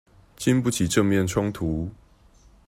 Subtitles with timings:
[0.35, 1.91] 禁不起正面衝突